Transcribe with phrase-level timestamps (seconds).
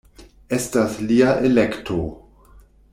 [0.57, 2.01] Estas lia elekto.